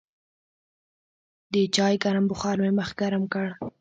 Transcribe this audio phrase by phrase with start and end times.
[1.53, 3.47] د چای ګرم بخار مې مخ ګرم کړ.